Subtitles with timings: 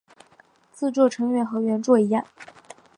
[0.73, 2.25] 制作成员和原作一样。